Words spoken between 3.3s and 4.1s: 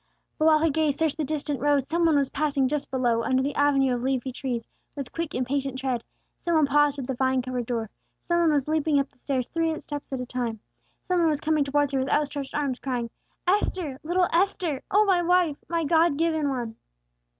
the avenue of